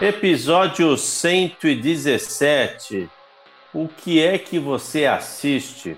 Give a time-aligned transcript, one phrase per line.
[0.00, 3.06] Episódio 117.
[3.74, 5.94] O que é que você assiste?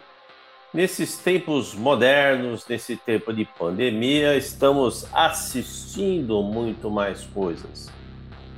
[0.74, 7.92] Nesses tempos modernos, nesse tempo de pandemia, estamos assistindo muito mais coisas.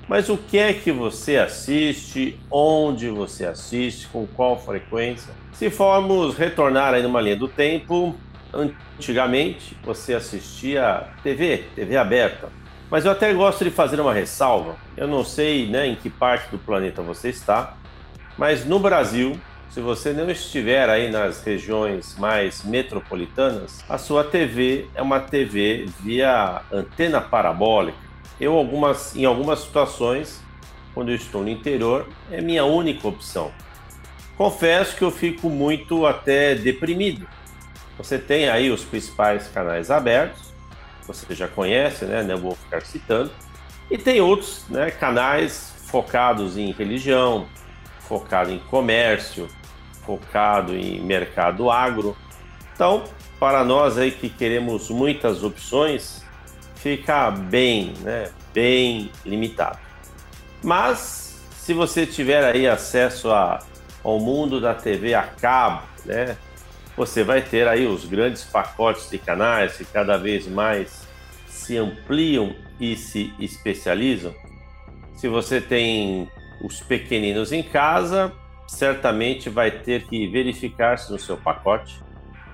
[0.08, 2.40] Mas o que é que você assiste?
[2.50, 4.08] Onde você assiste?
[4.08, 5.34] Com qual frequência?
[5.52, 8.16] Se formos retornar aí numa linha do tempo,
[8.50, 12.63] antigamente você assistia TV, TV aberta.
[12.94, 14.76] Mas eu até gosto de fazer uma ressalva.
[14.96, 17.74] Eu não sei né, em que parte do planeta você está,
[18.38, 19.36] mas no Brasil,
[19.68, 25.88] se você não estiver aí nas regiões mais metropolitanas, a sua TV é uma TV
[25.98, 27.98] via antena parabólica.
[28.40, 30.40] Eu, algumas, em algumas situações,
[30.94, 33.50] quando eu estou no interior, é minha única opção.
[34.36, 37.26] Confesso que eu fico muito até deprimido.
[37.98, 40.53] Você tem aí os principais canais abertos,
[41.06, 42.22] você já conhece, né?
[42.22, 43.30] Não vou ficar citando.
[43.90, 47.46] E tem outros né, canais focados em religião,
[48.00, 49.48] focado em comércio,
[50.04, 52.16] focado em mercado agro.
[52.74, 53.04] Então,
[53.38, 56.24] para nós aí que queremos muitas opções,
[56.76, 59.78] fica bem, né, bem limitado.
[60.62, 63.60] Mas se você tiver aí acesso a,
[64.02, 66.36] ao mundo da TV a cabo, né,
[66.96, 71.06] você vai ter aí os grandes pacotes de canais que cada vez mais
[71.48, 74.34] se ampliam e se especializam.
[75.16, 76.28] Se você tem
[76.62, 78.32] os pequeninos em casa,
[78.66, 82.02] certamente vai ter que verificar se no seu pacote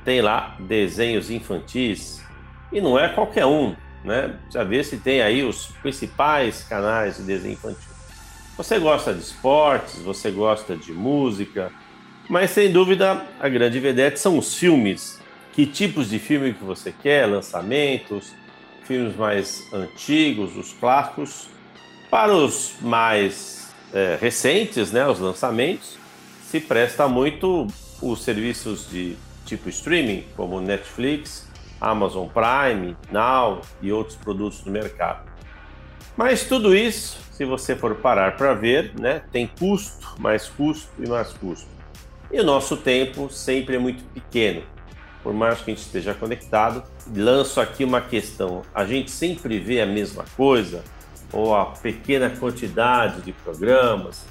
[0.05, 2.22] tem lá desenhos infantis
[2.72, 3.74] e não é qualquer um,
[4.05, 4.38] né?
[4.50, 7.91] Já ver se tem aí os principais canais de desenho infantil.
[8.56, 11.72] Você gosta de esportes, você gosta de música,
[12.31, 15.20] mas sem dúvida a grande vedete são os filmes.
[15.53, 18.33] Que tipos de filme que você quer, lançamentos,
[18.84, 21.48] filmes mais antigos, os clássicos,
[22.08, 25.98] para os mais é, recentes, né, os lançamentos,
[26.48, 27.67] se presta muito
[28.01, 31.48] os serviços de tipo streaming, como Netflix,
[31.80, 35.29] Amazon Prime, Now e outros produtos do mercado.
[36.17, 41.08] Mas tudo isso, se você for parar para ver, né, tem custo, mais custo e
[41.08, 41.80] mais custo.
[42.33, 44.63] E o nosso tempo sempre é muito pequeno.
[45.23, 46.83] Por mais que a gente esteja conectado,
[47.14, 48.63] lanço aqui uma questão.
[48.74, 50.83] A gente sempre vê a mesma coisa,
[51.33, 54.24] ou a pequena quantidade de programas,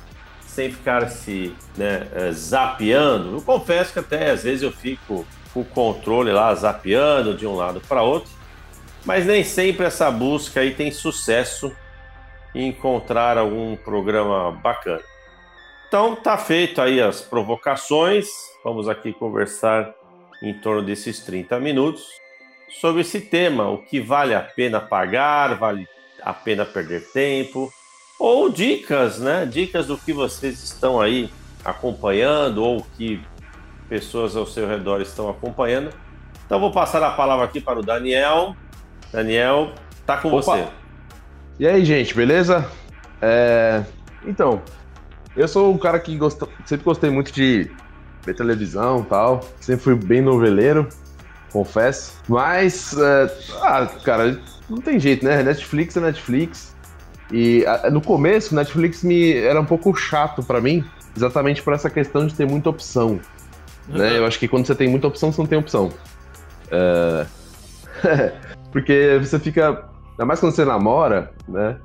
[0.47, 3.35] sem ficar se né, eh, zapeando.
[3.35, 7.55] Eu confesso que até às vezes eu fico com o controle lá zapeando de um
[7.55, 8.31] lado para outro,
[9.05, 11.71] mas nem sempre essa busca aí tem sucesso
[12.53, 15.01] em encontrar algum programa bacana.
[15.89, 18.27] Então tá feito aí as provocações.
[18.63, 19.91] Vamos aqui conversar
[20.39, 22.03] em torno desses 30 minutos
[22.79, 25.87] sobre esse tema, o que vale a pena pagar, vale
[26.21, 27.73] a pena perder tempo,
[28.19, 29.47] ou dicas, né?
[29.47, 31.27] Dicas do que vocês estão aí
[31.65, 33.19] acompanhando ou que
[33.89, 35.89] pessoas ao seu redor estão acompanhando.
[36.45, 38.55] Então vou passar a palavra aqui para o Daniel.
[39.11, 39.71] Daniel,
[40.05, 40.41] tá com Opa.
[40.41, 40.67] você.
[41.59, 42.69] E aí, gente, beleza?
[43.19, 43.83] É...
[44.23, 44.61] Então,
[45.39, 47.71] eu sou um cara que gosta, sempre gostei muito de
[48.25, 49.41] ver televisão e tal.
[49.61, 50.87] Sempre fui bem noveleiro,
[51.51, 52.13] confesso.
[52.27, 54.39] Mas, é, ah, cara,
[54.69, 55.41] não tem jeito, né?
[55.41, 56.75] Netflix é Netflix.
[57.31, 60.83] E a, no começo, Netflix me era um pouco chato para mim,
[61.15, 63.19] exatamente por essa questão de ter muita opção.
[63.87, 63.97] Uhum.
[63.97, 64.17] Né?
[64.17, 65.89] Eu acho que quando você tem muita opção, você não tem opção.
[66.69, 67.25] É...
[68.73, 69.85] Porque você fica.
[70.11, 71.77] Ainda mais quando você namora, né?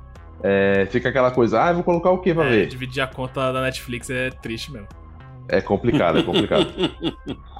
[0.43, 2.67] É, fica aquela coisa, ah, vou colocar o que pra é, ver?
[2.67, 4.87] Dividir a conta da Netflix é triste mesmo.
[5.47, 6.67] É complicado, é complicado.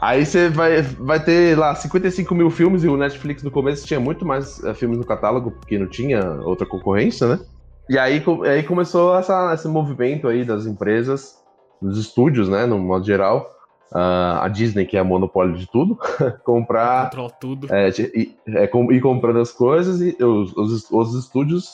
[0.01, 3.99] Aí você vai, vai ter lá 55 mil filmes e o Netflix no começo tinha
[3.99, 7.39] muito mais uh, filmes no catálogo, porque não tinha outra concorrência, né?
[7.87, 11.35] E aí, aí começou essa, esse movimento aí das empresas,
[11.79, 13.51] dos estúdios, né, no modo geral.
[13.91, 15.97] Uh, a Disney, que é a monopólio de tudo,
[16.43, 17.05] comprar.
[17.05, 17.67] Controla tudo.
[17.73, 21.69] É, e, é, com, ir comprando as coisas e os, os, os estúdios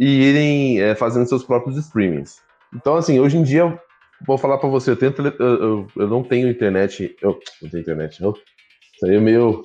[0.00, 2.38] e irem é, fazendo seus próprios streamings.
[2.74, 3.78] Então, assim, hoje em dia,
[4.26, 7.14] vou falar para você, eu, tenho, eu, eu, eu, não tenho internet.
[7.20, 8.30] Eu não tenho internet, não.
[8.30, 9.62] Isso aí é meio.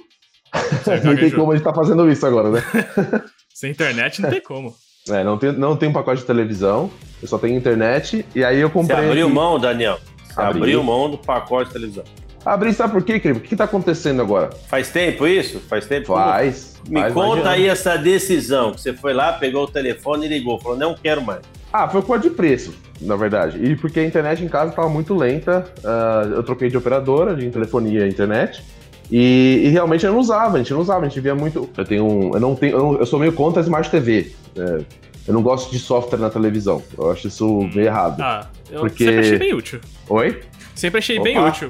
[1.06, 2.62] não tem como a gente tá fazendo isso agora, né?
[3.54, 4.76] Sem internet não tem como.
[5.08, 6.90] É, não tem, não tem um pacote de televisão,
[7.22, 8.98] eu só tenho internet, e aí eu comprei.
[8.98, 9.36] Você abriu aqui...
[9.36, 10.00] mão, Daniel?
[10.24, 10.58] Você Abri.
[10.58, 12.04] abriu mão do pacote de televisão.
[12.46, 13.40] Abri, sabe por quê, querido?
[13.40, 14.52] O que tá acontecendo agora?
[14.68, 15.60] Faz tempo isso?
[15.62, 16.14] Faz tempo?
[16.14, 16.76] Faz.
[16.88, 20.60] Me faz conta aí essa decisão, que você foi lá, pegou o telefone e ligou,
[20.60, 21.42] falou, não quero mais.
[21.74, 23.58] Ah, foi por de preço, na verdade.
[23.62, 27.50] E porque a internet em casa estava muito lenta, uh, eu troquei de operadora, de
[27.50, 28.64] telefonia e internet.
[29.12, 31.70] E, e, realmente eu não usava, a gente não usava, a gente via muito.
[31.78, 32.34] Eu tenho um.
[32.34, 32.78] Eu não tenho.
[32.78, 34.32] Eu, eu sou meio contra a Smart TV.
[34.58, 34.84] É,
[35.28, 36.82] eu não gosto de software na televisão.
[36.98, 38.20] Eu acho isso meio errado.
[38.22, 39.80] Ah, eu Porque- sempre achei bem útil.
[40.10, 40.42] Oi?
[40.74, 41.50] Sempre achei bem Opa.
[41.50, 41.70] útil.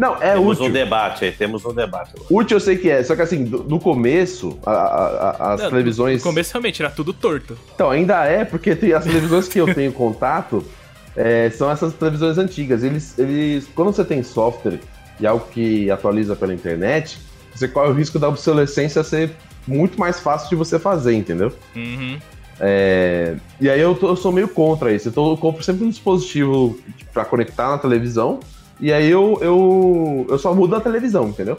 [0.00, 0.64] Não, é temos útil.
[0.70, 2.12] um debate aí, temos um debate.
[2.30, 5.60] Útil eu sei que é, só que assim, do- no começo, a- a- a- as
[5.60, 6.24] Não, televisões.
[6.24, 7.58] No começo, realmente, era tudo torto.
[7.74, 10.64] Então, ainda é, porque tem as televisões que eu tenho contato
[11.14, 12.82] é, são essas televisões antigas.
[12.82, 14.78] Eles, eles, quando você tem software
[15.20, 17.18] e algo que atualiza pela internet,
[17.54, 19.32] você corre o risco da obsolescência ser
[19.66, 21.52] muito mais fácil de você fazer, entendeu?
[21.76, 22.18] Uhum.
[22.58, 25.08] É, e aí eu, tô- eu sou meio contra isso.
[25.08, 26.78] Então eu compro sempre um dispositivo
[27.12, 28.40] pra conectar na televisão.
[28.80, 31.58] E aí eu, eu, eu só mudo a televisão, entendeu?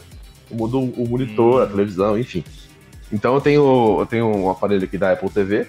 [0.50, 1.64] Eu mudo o monitor, Hum.
[1.64, 2.42] a televisão, enfim.
[3.12, 5.66] Então eu tenho, eu tenho um aparelho aqui da Apple TV.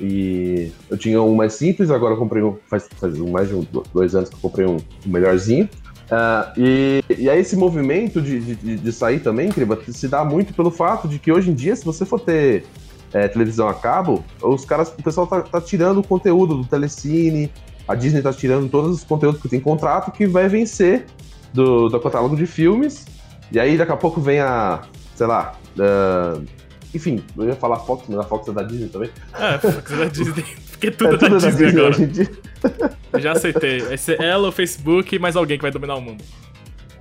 [0.00, 2.56] E eu tinha um mais simples, agora eu comprei um.
[2.68, 5.68] Faz, faz mais de um- dois anos que eu comprei um, um melhorzinho.
[6.10, 10.52] Ah, e, e aí esse movimento de, de, de sair também, Criba, se dá muito
[10.52, 12.64] pelo fato de que hoje em dia, se você for ter
[13.12, 17.50] é, televisão a cabo, os caras, o pessoal tá, tá tirando o conteúdo do Telecine,
[17.86, 21.06] a Disney tá tirando todos os conteúdos que tem contrato que vai vencer
[21.52, 23.06] do, do catálogo de filmes.
[23.52, 24.82] E aí daqui a pouco vem a,
[25.14, 26.40] sei lá, ah,
[26.94, 29.10] enfim, eu ia falar Fox, mas a Fox é da Disney também.
[29.38, 30.44] É, Fox é da Disney.
[30.70, 31.88] Porque tudo é é da Disney agora.
[31.88, 32.30] hoje em dia.
[33.12, 33.80] Eu já aceitei.
[33.80, 36.22] Vai ser ela, o Facebook e mais alguém que vai dominar o mundo.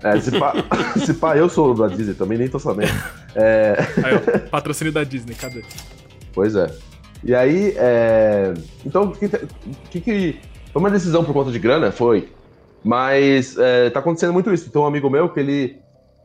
[0.04, 0.54] É, se pá,
[1.06, 2.92] se pá, eu sou da Disney também, nem tô sabendo.
[3.36, 5.64] É, Aí, ó, patrocínio da Disney, cadê?
[6.34, 6.68] Pois é.
[7.24, 8.54] E aí, é...
[8.86, 9.30] então, o que,
[9.90, 10.40] que, que-
[10.74, 11.92] Foi uma decisão por conta de grana?
[11.92, 12.30] Foi.
[12.84, 14.72] Mas é, tá acontecendo muito isso.
[14.72, 15.78] Tem um amigo meu que ele.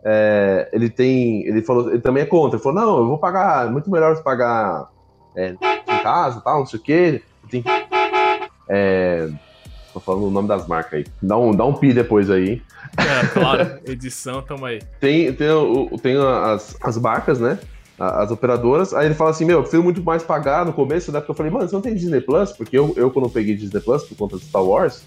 [0.03, 1.47] é, ele tem.
[1.47, 1.91] Ele falou.
[1.91, 2.57] Ele também é contra.
[2.57, 3.67] Ele falou: não, eu vou pagar.
[3.67, 4.89] é Muito melhor você pagar
[5.37, 7.23] é, em casa tal, não sei o quê.
[7.51, 7.63] Tem,
[8.69, 9.29] é,
[9.93, 11.07] tô falando o nome das marcas aí.
[11.23, 12.63] Dá um, dá um pi depois aí.
[12.97, 14.81] É, claro, edição, tamo aí.
[14.99, 15.49] tem, tem,
[16.03, 17.59] tem as, as marcas, né?
[17.99, 18.95] As operadoras.
[18.95, 21.19] Aí ele fala assim: Meu, eu prefiro muito mais pagar no começo, né?
[21.19, 22.53] Porque eu falei, mano, você não tem Disney Plus?
[22.53, 25.03] Porque eu, eu quando peguei Disney Plus por conta de Star Wars,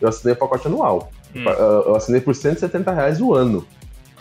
[0.00, 1.10] eu assinei o pacote anual.
[1.34, 1.44] Hum.
[1.44, 3.66] Eu assinei por 170 reais o ano.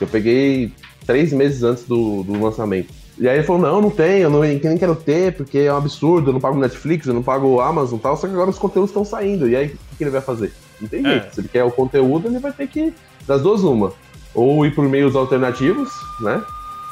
[0.01, 0.73] Eu peguei
[1.05, 2.91] três meses antes do, do lançamento.
[3.17, 5.77] E aí ele falou: Não, não tenho, eu não, nem quero ter, porque é um
[5.77, 8.17] absurdo, eu não pago Netflix, eu não pago Amazon e tal.
[8.17, 9.47] Só que agora os conteúdos estão saindo.
[9.47, 10.51] E aí, o que, ele vai fazer?
[10.81, 11.09] Não tem É.
[11.09, 11.35] jeito.
[11.35, 12.93] Se ele quer o conteúdo, ele vai ter que.
[13.25, 13.93] Das duas, uma.
[14.33, 15.89] Ou ir por meios alternativos,
[16.19, 16.43] né?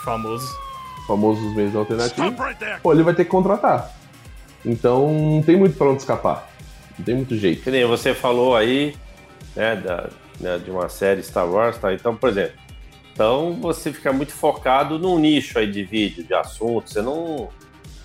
[0.05, 0.62] Famoso.
[1.07, 2.33] Famosos meios alternativos.
[2.83, 3.91] Ou ele vai ter que contratar.
[4.65, 6.49] Então não tem muito pra onde escapar.
[6.97, 7.61] Não tem muito jeito.
[7.61, 8.95] Que nem você falou aí,
[9.55, 10.09] né, da,
[10.39, 11.93] né, de uma série Star Wars, tá?
[11.93, 12.57] Então, por exemplo,
[13.13, 17.49] então você fica muito focado num nicho aí de vídeo, de assunto, você não,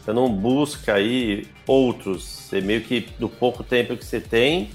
[0.05, 4.71] você não busca aí outros, você meio que do pouco tempo que você tem,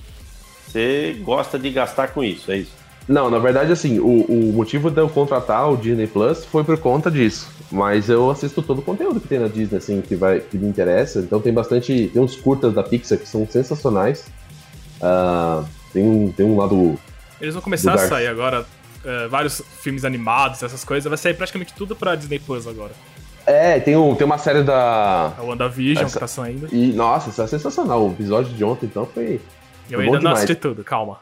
[0.65, 2.82] você gosta de gastar com isso, é isso?
[3.07, 6.77] Não, na verdade, assim, o, o motivo de eu contratar o Disney Plus foi por
[6.77, 7.49] conta disso.
[7.71, 10.67] Mas eu assisto todo o conteúdo que tem na Disney, assim, que, vai, que me
[10.67, 11.19] interessa.
[11.19, 12.09] Então tem bastante.
[12.13, 14.25] Tem uns curtas da Pixar que são sensacionais.
[15.01, 16.97] Ah, tem, um, tem um lado.
[17.41, 18.65] Eles vão começar a sair agora
[19.03, 21.09] é, vários filmes animados, essas coisas.
[21.09, 22.91] Vai sair praticamente tudo pra Disney Plus agora.
[23.45, 25.33] É, tem, um, tem uma série da.
[25.37, 26.69] A WandaVision Essa- que tá saindo.
[26.71, 28.07] E, nossa, isso é sensacional.
[28.07, 29.41] O episódio de ontem, então, foi.
[29.89, 30.37] Eu bom ainda não demais.
[30.37, 31.19] assisti tudo, calma.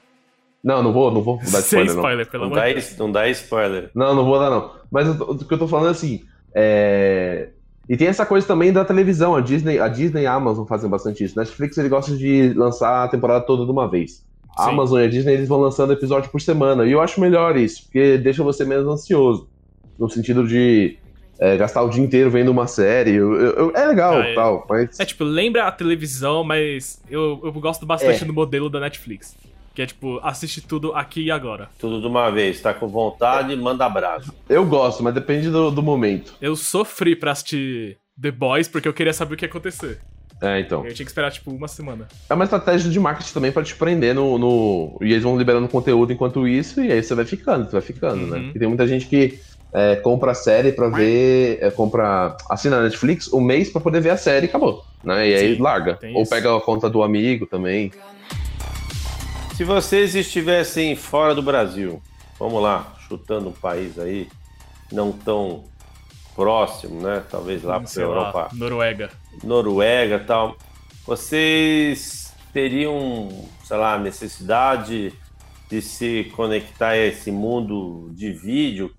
[0.64, 1.96] Não, não vou, não vou dar Sem spoiler, não.
[2.02, 2.98] spoiler, pelo Não amor dá, de Deus.
[2.98, 3.90] não dá spoiler.
[3.96, 4.72] Não, não vou dar, não.
[4.92, 6.24] Mas o que eu tô falando é assim.
[6.54, 7.50] é,
[7.90, 9.36] E tem essa coisa também da televisão.
[9.36, 11.38] A Disney, a Disney e a Amazon fazem bastante isso.
[11.38, 14.24] Netflix ele gosta de lançar a temporada toda de uma vez.
[14.58, 14.70] A Sim.
[14.72, 16.86] Amazon e a Disney eles vão lançando episódio por semana.
[16.86, 19.50] E eu acho melhor isso, porque deixa você menos ansioso.
[19.98, 20.98] No sentido de
[21.40, 23.16] é, gastar o dia inteiro vendo uma série.
[23.16, 24.36] Eu- eu- eu- é legal Ah, é.
[24.36, 25.00] tal, mas.
[25.00, 28.26] É tipo, lembra a televisão, mas eu, eu gosto bastante É.
[28.28, 29.36] do modelo da Netflix.
[29.74, 31.70] Que é tipo, assiste tudo aqui e agora.
[31.80, 34.34] Tudo de uma vez, tá com vontade, manda abraço.
[34.50, 36.34] Eu gosto, mas depende do, do momento.
[36.42, 40.00] Eu sofri pra assistir The Boys porque eu queria saber o que ia acontecer.
[40.42, 40.80] É, então.
[40.86, 42.08] Eu tinha que esperar, tipo, uma semana.
[42.30, 45.68] É uma estratégia de marketing também pra te prender no, no- E eles vão liberando
[45.68, 48.38] conteúdo enquanto isso, e aí você vai ficando, você vai ficando, né?
[48.40, 48.52] Uhum.
[48.56, 49.40] E tem muita gente que
[49.72, 51.60] é, compra a série pra ver.
[51.62, 52.36] é, compra.
[52.50, 54.84] Assina a Netflix um mês pra poder ver a série e acabou.
[55.04, 55.30] Né?
[55.30, 55.98] E aí Sim, larga.
[56.14, 56.30] Ou isso.
[56.32, 57.92] pega a conta do amigo também.
[59.62, 62.02] Se vocês estivessem fora do Brasil,
[62.40, 64.28] vamos lá, chutando um país aí,
[64.92, 65.66] não tão
[66.34, 67.24] próximo, né?
[67.30, 69.12] Talvez lá para lá, Europa, Noruega.
[69.44, 70.58] Noruega e tal.
[71.06, 73.30] Vocês teriam,
[73.64, 75.14] sei lá, necessidade
[75.70, 78.92] de se conectar a esse mundo de vídeo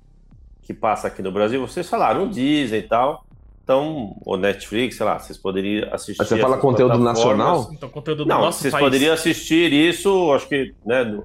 [0.62, 1.60] que passa aqui no Brasil?
[1.66, 3.26] Vocês falaram Disney e tal.
[3.62, 6.18] Então, ou Netflix, sei lá, vocês poderiam assistir.
[6.18, 7.70] Mas você fala conteúdo nacional?
[7.72, 8.84] Então, conteúdo do Não, nosso vocês país.
[8.84, 11.24] poderiam assistir isso, acho que, né, no,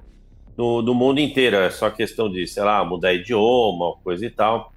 [0.56, 1.56] no, no mundo inteiro.
[1.56, 4.72] É só questão de, sei lá, mudar idioma, coisa e tal.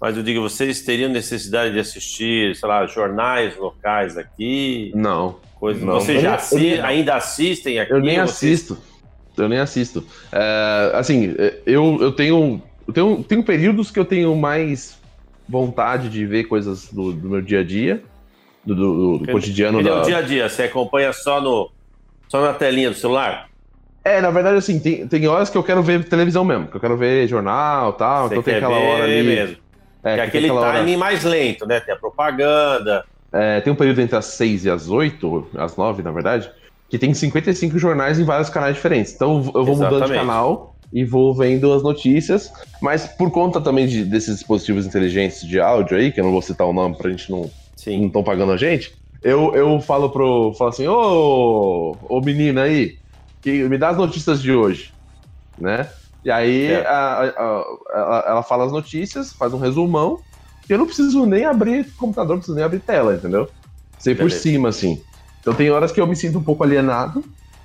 [0.00, 4.90] Mas eu digo, vocês teriam necessidade de assistir, sei lá, jornais locais aqui?
[4.94, 5.36] Não.
[5.54, 5.86] Coisa...
[5.86, 5.94] não.
[5.94, 6.80] Vocês já assi...
[6.80, 7.92] ainda assistem aqui?
[7.92, 8.60] Eu nem vocês...
[8.60, 8.78] assisto.
[9.36, 10.04] Eu nem assisto.
[10.32, 12.60] É, assim, eu, eu tenho.
[12.86, 14.98] Eu tenho, tenho períodos que eu tenho mais
[15.48, 18.02] vontade de ver coisas do, do meu dia a dia,
[18.64, 19.80] do, do, do cotidiano.
[19.80, 19.96] Ele da...
[19.96, 21.70] é o dia a dia, você acompanha só, no,
[22.28, 23.48] só na telinha do celular?
[24.04, 26.80] É, na verdade, assim, tem, tem horas que eu quero ver televisão mesmo, que eu
[26.80, 29.22] quero ver jornal e tal, você então tem aquela hora ali.
[29.22, 29.56] mesmo.
[30.02, 30.58] É, é aquele timing
[30.92, 30.98] hora...
[30.98, 31.80] mais lento, né?
[31.80, 33.04] Tem a propaganda.
[33.32, 36.50] É, tem um período entre as 6 e as 8, as 9, na verdade,
[36.90, 39.14] que tem 55 jornais em vários canais diferentes.
[39.14, 39.92] Então eu vou Exatamente.
[39.92, 44.86] mudando de canal e vou vendo as notícias, mas por conta também de, desses dispositivos
[44.86, 47.50] inteligentes de áudio aí, que eu não vou citar o nome pra gente não
[47.86, 50.54] não estão pagando a gente, eu, eu falo pro.
[50.54, 52.98] Falo assim, ô, ô menina aí,
[53.42, 54.92] que me dá as notícias de hoje,
[55.58, 55.88] né?
[56.24, 56.86] E aí é.
[56.86, 60.18] a, a, a, ela fala as notícias, faz um resumão,
[60.68, 63.48] e eu não preciso nem abrir computador, não preciso nem abrir tela, entendeu?
[63.98, 65.02] Sei por cima, assim.
[65.40, 67.24] Então tem horas que eu me sinto um pouco alienado,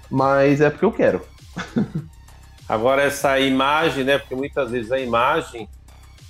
[0.10, 1.22] mas é porque eu quero.
[2.70, 4.20] Agora, essa imagem, né?
[4.20, 5.68] Porque muitas vezes a imagem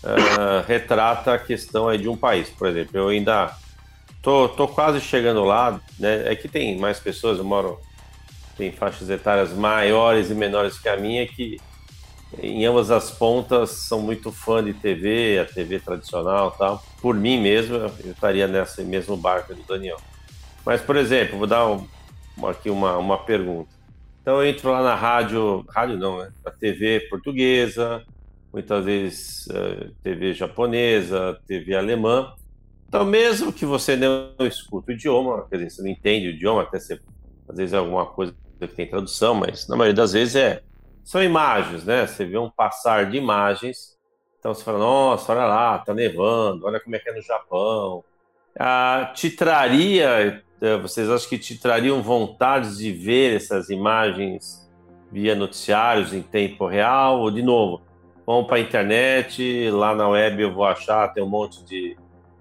[0.03, 2.49] uh, retrata a questão aí de um país.
[2.49, 3.53] Por exemplo, eu ainda
[4.21, 6.31] tô, tô quase chegando lá, né?
[6.31, 7.77] É que tem mais pessoas, eu moro,
[8.57, 11.59] tem faixas etárias maiores e menores que a minha, que
[12.41, 16.81] em ambas as pontas são muito fã de TV, a TV tradicional tal.
[17.01, 19.99] Por mim mesmo, eu estaria nesse mesmo barco do Daniel.
[20.65, 21.85] Mas, por exemplo, vou dar um,
[22.47, 23.78] aqui uma, uma pergunta.
[24.29, 26.31] Então eu entro lá na rádio, rádio não, né?
[26.45, 28.03] A TV portuguesa,
[28.53, 32.35] muitas vezes eh, TV japonesa, TV alemã.
[32.87, 36.61] Então, mesmo que você não escuta o idioma, quer dizer, você não entende o idioma,
[36.61, 36.99] até você,
[37.47, 40.61] às vezes é alguma coisa que tem tradução, mas na maioria das vezes é
[41.03, 42.05] são imagens, né?
[42.05, 43.97] Você vê um passar de imagens.
[44.37, 48.03] Então você fala, nossa, olha lá, tá nevando, olha como é que é no Japão.
[48.59, 50.43] Ah, te traria
[50.81, 54.69] vocês acham que te trariam vontade de ver essas imagens
[55.11, 57.21] via noticiários em tempo real?
[57.21, 57.81] Ou, de novo,
[58.25, 61.95] vamos para a internet, lá na web eu vou achar, tem um monte de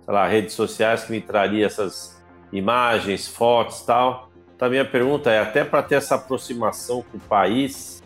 [0.07, 2.21] lá, redes sociais que me traria essas
[2.53, 4.31] imagens, fotos tal.
[4.57, 8.03] Então, a minha pergunta é: até para ter essa aproximação com o país,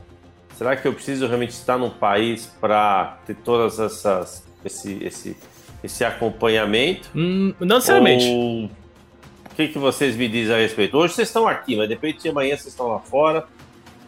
[0.54, 4.44] será que eu preciso realmente estar num país para ter todas essas.
[4.64, 5.36] Esse, esse,
[5.82, 7.08] esse acompanhamento?
[7.16, 8.26] Hum, não necessariamente.
[8.28, 8.70] Ou
[9.52, 10.96] o que, que vocês me dizem a respeito?
[10.96, 13.44] Hoje vocês estão aqui, mas de repente amanhã vocês estão lá fora.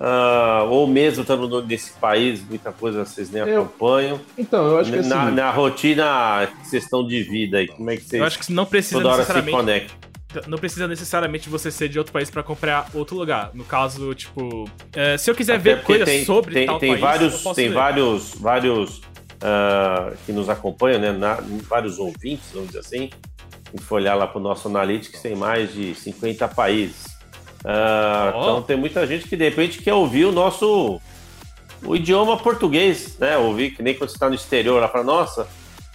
[0.00, 4.20] Uh, ou mesmo estando nesse país, muita coisa vocês nem eu, acompanham.
[4.36, 7.90] Então, eu acho que na, assim, na rotina que vocês estão de vida aí, como
[7.90, 9.96] é que vocês eu acho que não precisa toda hora se conectam?
[10.48, 13.50] Não precisa necessariamente você ser de outro país para comprar outro lugar.
[13.54, 16.90] No caso, tipo, é, se eu quiser Até ver coisas tem, sobre tem, tal tem
[16.90, 17.74] país, vários, tem ver.
[17.74, 21.12] vários, vários uh, que nos acompanham, né?
[21.12, 23.10] Na, vários ouvintes, vamos dizer assim,
[23.76, 27.06] se for olhar lá para o nosso Analytics, tem mais de 50 países.
[27.64, 28.38] Oh.
[28.38, 31.00] Então tem muita gente que de repente quer ouvir o nosso
[31.82, 33.36] o idioma português, né?
[33.36, 35.48] Ouvir que nem quando você está no exterior lá para nossa,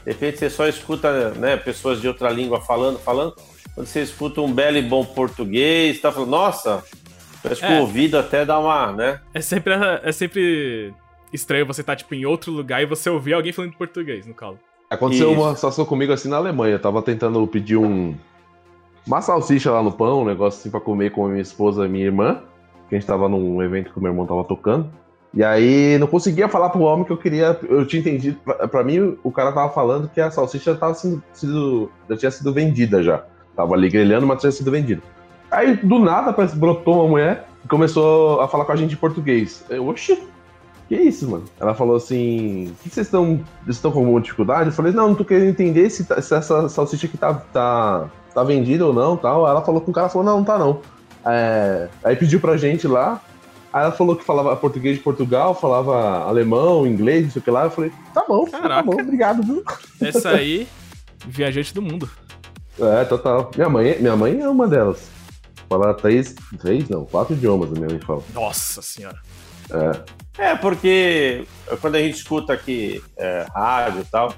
[0.04, 3.36] de repente você só escuta né, pessoas de outra língua falando, falando.
[3.74, 6.84] Quando você escuta um belo e bom português, está falando, nossa,
[7.42, 7.78] parece que é.
[7.78, 9.22] o ouvido até dá uma, né?
[9.34, 10.94] É sempre, é sempre
[11.32, 14.34] estranho você estar tá, tipo, em outro lugar e você ouvir alguém falando português, no
[14.34, 14.60] caso.
[14.90, 15.42] Aconteceu Isso.
[15.42, 16.76] uma situação comigo assim na Alemanha.
[16.76, 18.16] Eu tava tentando pedir um.
[19.06, 21.90] Uma salsicha lá no pão, um negócio assim pra comer com a minha esposa e
[21.90, 22.42] minha irmã.
[22.88, 24.90] Que a gente tava num evento que o meu irmão tava tocando.
[25.34, 27.60] E aí não conseguia falar pro homem que eu queria.
[27.70, 28.40] Eu tinha entendido.
[28.44, 32.32] Pra, pra mim, o cara tava falando que a salsicha tava sido, sido, já tinha
[32.32, 33.24] sido vendida já.
[33.56, 35.04] Tava ali grelhando, mas tinha sido vendida.
[35.52, 38.98] Aí do nada parece brotou uma mulher e começou a falar com a gente em
[38.98, 39.64] português.
[39.70, 40.28] Eu, oxi,
[40.90, 41.46] que isso, mano?
[41.60, 44.70] Ela falou assim: que vocês estão estão com alguma dificuldade?
[44.70, 48.10] Eu falei: não, não tô querendo entender se, tá, se essa salsicha aqui tá, tá,
[48.34, 49.48] tá vendida ou não tal.
[49.48, 50.82] Ela falou com o cara falou: não, não tá não.
[51.24, 53.22] É, aí pediu pra gente lá.
[53.72, 57.52] Aí ela falou que falava português de Portugal, falava alemão, inglês, não sei o que
[57.52, 57.66] lá.
[57.66, 58.84] Eu falei: tá bom, tá Caraca.
[58.84, 59.64] tá bom, obrigado, viu?
[60.02, 60.68] Essa aí,
[61.28, 62.10] viajante do mundo.
[62.80, 63.52] É, total.
[63.56, 65.08] Minha mãe, minha mãe é uma delas.
[65.70, 68.24] Fala três, três, não, quatro idiomas, a minha mãe fala.
[68.34, 69.20] Nossa senhora.
[69.72, 70.20] É.
[70.52, 71.46] É, porque
[71.82, 74.30] quando a gente escuta aqui é, rádio e tal,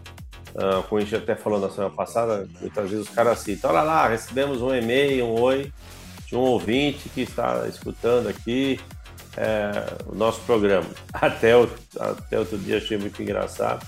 [0.56, 3.84] uh, como a gente até falou na semana passada, muitas vezes os caras citam, olha
[3.84, 5.72] lá, recebemos um e-mail, um oi,
[6.26, 8.80] de um ouvinte que está escutando aqui
[9.38, 9.72] é,
[10.08, 10.88] o nosso programa.
[11.14, 11.70] Até, o,
[12.00, 13.86] até outro dia achei muito engraçado.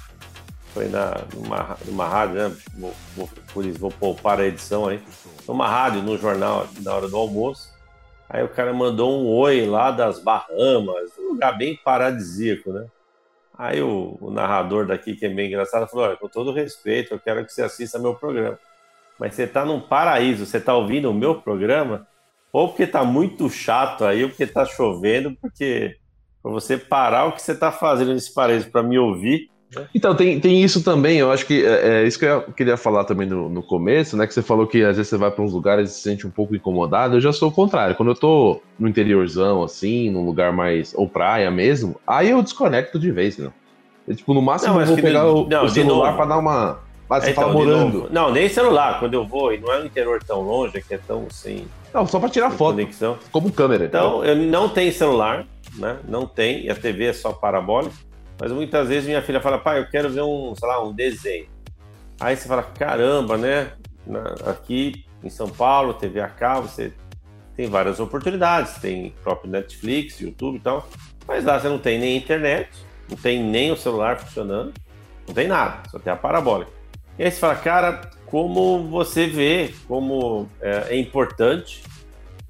[0.73, 2.55] Foi na, numa, numa rádio, né?
[2.77, 5.01] Vou, vou, por isso, vou poupar a edição aí.
[5.47, 7.72] Numa rádio, no jornal, na hora do almoço.
[8.33, 12.87] Aí o cara mandou um oi lá das Bahamas, um lugar bem paradisíaco, né?
[13.55, 17.19] Aí o, o, narrador daqui, que é meio engraçado, falou: Olha, com todo respeito, eu
[17.19, 18.57] quero que você assista meu programa.
[19.19, 22.07] Mas você está num paraíso, você está ouvindo o meu programa,
[22.51, 25.97] ou porque está muito chato aí, ou porque está chovendo, porque
[26.41, 29.51] para você parar o que você está fazendo nesse paraíso para me ouvir,
[29.93, 33.03] então, tem, tem isso também, eu acho que é, é isso que eu queria falar
[33.03, 34.27] também no, no começo, né?
[34.27, 36.29] Que você falou que às vezes você vai para uns lugares e se sente um
[36.29, 37.15] pouco incomodado.
[37.15, 37.95] Eu já sou o contrário.
[37.95, 40.93] Quando eu tô no interiorzão, assim, num lugar mais.
[40.95, 43.51] ou praia mesmo, aí eu desconecto de vez, né?
[44.07, 46.79] Eu, tipo, no máximo não, eu vou pegar o, não, o celular para dar uma.
[47.09, 48.07] Ah, você então, morando.
[48.11, 48.99] Não, nem celular.
[48.99, 51.67] Quando eu vou, e não é um interior tão longe, que é tão assim.
[51.93, 52.75] Não, só para tirar foto.
[52.75, 53.17] Conexão.
[53.31, 53.85] Como câmera.
[53.85, 55.97] Então, eu não tenho celular, né?
[56.07, 57.93] Não tem, e a TV é só parabólica.
[58.39, 61.47] Mas muitas vezes minha filha fala, pai, eu quero ver um, sei lá, um desenho.
[62.19, 63.71] Aí você fala, caramba, né?
[64.45, 66.93] aqui em São Paulo, TV a você
[67.55, 70.87] tem várias oportunidades, tem próprio Netflix, YouTube e tal,
[71.27, 72.69] mas lá você não tem nem internet,
[73.09, 74.73] não tem nem o celular funcionando,
[75.27, 76.71] não tem nada, só tem a parabólica.
[77.17, 81.83] E aí você fala, cara, como você vê como é, é importante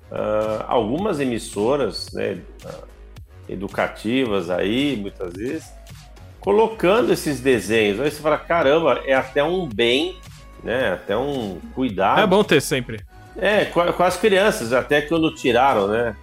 [0.09, 2.39] uh, algumas emissoras né,
[3.47, 5.71] educativas aí, muitas vezes,
[6.39, 7.99] colocando esses desenhos.
[7.99, 10.17] Aí você fala, caramba, é até um bem,
[10.63, 10.93] né?
[10.93, 12.21] Até um cuidado.
[12.21, 13.01] É bom ter sempre.
[13.37, 16.15] É, com, com as crianças, até quando tiraram, né?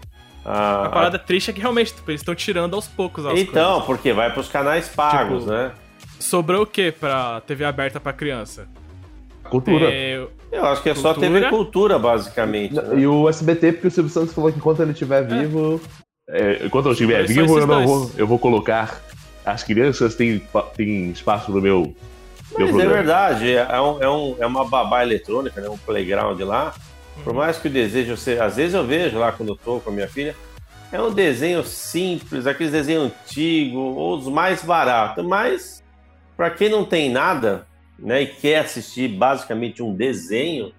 [0.44, 1.20] A, a parada a...
[1.20, 3.86] triste é que realmente tipo, eles estão tirando aos poucos as Então, coisas.
[3.86, 5.72] porque vai para os canais pagos, tipo, né?
[6.18, 8.68] Sobrou o que pra TV aberta para criança?
[9.44, 9.90] Cultura.
[9.90, 10.26] É...
[10.52, 11.14] Eu acho que é cultura.
[11.14, 12.74] só TV Cultura, basicamente.
[12.74, 13.00] Né?
[13.00, 15.26] E o SBT, porque o Silvio Santos falou que enquanto ele estiver é.
[15.26, 15.80] vivo.
[16.32, 19.02] É, enquanto eu estiver vivo, eu, não vou, eu vou colocar
[19.44, 20.42] as crianças têm,
[20.76, 21.94] têm espaço no meu.
[22.58, 25.68] Mas meu é verdade, é, um, é, um, é uma babá eletrônica, né?
[25.68, 26.74] um playground lá.
[27.24, 28.44] Por mais que o desejo seja.
[28.44, 30.34] Às vezes eu vejo lá quando eu tô com a minha filha,
[30.92, 35.24] é um desenho simples, aqueles desenhos antigos, ou os mais baratos.
[35.24, 35.82] Mas,
[36.36, 37.66] para quem não tem nada,
[37.98, 40.72] né, e quer assistir basicamente um desenho,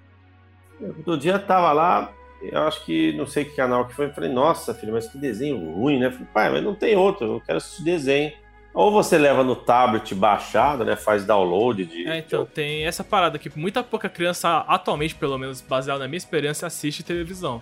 [0.81, 4.31] outro dia tava lá, eu acho que não sei que canal que foi, eu falei,
[4.31, 6.07] nossa, filho, mas que desenho ruim, né?
[6.07, 8.31] Eu falei, pai, mas não tem outro, eu quero assistir desenho.
[8.73, 10.95] Ou você leva no tablet baixado, né?
[10.95, 12.07] Faz download de.
[12.07, 12.51] É, então, de...
[12.51, 17.03] tem essa parada que muita pouca criança, atualmente, pelo menos, baseado na minha experiência, assiste
[17.03, 17.61] televisão.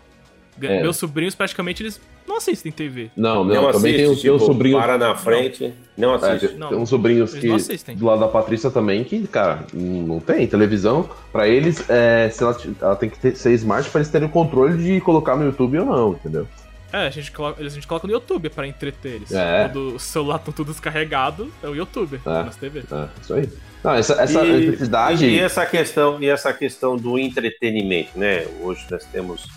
[0.67, 0.81] É.
[0.81, 3.09] Meus sobrinhos, praticamente, eles não assistem TV.
[3.15, 4.81] Não, não, não também assiste, tem os tipo, sobrinhos.
[4.81, 6.53] Para na frente, não, não assiste.
[6.53, 7.47] É, não, tem uns sobrinhos que.
[7.95, 11.09] Do lado da Patrícia também, que, cara, não tem televisão.
[11.31, 14.31] Pra eles, é, se ela, ela tem que ter, ser smart pra eles terem o
[14.31, 16.47] controle de colocar no YouTube ou não, entendeu?
[16.91, 19.31] É, a gente, coloca, a gente coloca no YouTube pra entreter eles.
[19.31, 19.65] É.
[19.65, 22.29] Quando o celular tá tudo descarregado, é o YouTube, é.
[22.29, 22.83] nas TV.
[22.91, 23.49] É, isso aí.
[23.83, 25.25] Não, essa, essa e, necessidade.
[25.25, 28.45] E essa, questão, e essa questão do entretenimento, né?
[28.61, 29.47] Hoje nós temos,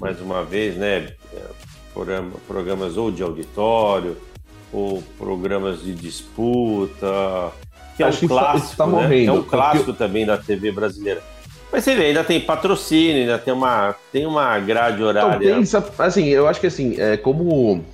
[0.00, 1.08] mais uma vez, né?
[2.46, 4.16] Programas ou de auditório,
[4.72, 7.52] ou programas de disputa,
[7.96, 9.24] que é Acho um clássico, tá né?
[9.24, 11.22] é um clássico também da TV brasileira.
[11.72, 15.36] Mas você vê, ainda tem patrocínio, ainda tem uma, tem uma grade horária.
[15.36, 17.84] Então, tem, assim, eu acho que assim, é como.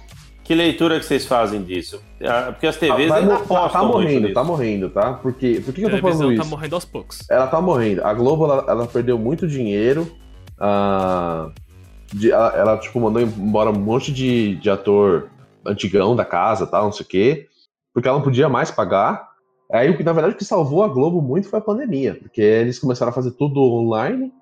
[0.44, 2.00] Que leitura que vocês fazem disso?
[2.22, 5.14] Ah, porque as TVs ah, ainda tá, tá morrendo, tá morrendo, tá?
[5.14, 6.42] Porque, por que, que eu tô falando tá isso?
[6.42, 7.18] tá morrendo aos poucos.
[7.28, 8.04] Ela tá morrendo.
[8.04, 10.08] A Globo, ela, ela perdeu muito dinheiro.
[10.56, 11.52] Uh,
[12.12, 15.30] de, ela, ela, tipo, mandou embora um monte de, de ator
[15.64, 17.46] antigão da casa, tal, não sei o quê.
[17.92, 19.28] Porque ela não podia mais pagar.
[19.72, 22.40] Aí, o que na verdade o que salvou a Globo muito foi a pandemia, porque
[22.40, 24.32] eles começaram a fazer tudo online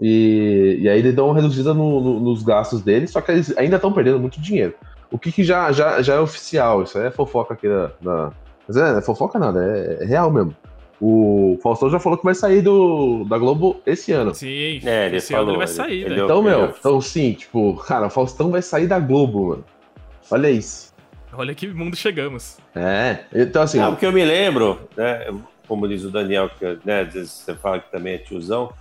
[0.00, 3.56] e, e aí eles dão uma reduzida no, no, nos gastos deles, só que eles
[3.58, 4.74] ainda estão perdendo muito dinheiro.
[5.10, 7.90] O que, que já, já, já é oficial, isso é fofoca aqui da.
[8.00, 8.32] da
[8.66, 10.54] mas é, é fofoca nada, é, é, real mesmo.
[11.00, 14.34] O Faustão já falou que vai sair do, da Globo esse ano.
[14.34, 16.24] Sim, é, ele esse falou, ano ele vai sair, ele, né?
[16.24, 19.64] Então, meu, então sim, tipo, cara, o Faustão vai sair da Globo, mano.
[20.30, 20.92] Olha isso.
[21.32, 22.58] Olha que mundo chegamos.
[22.74, 23.78] É, então assim.
[23.78, 25.32] Não, porque eu me lembro, né?
[25.68, 28.72] Como diz o Daniel, que né, às vezes você fala que também é tiozão.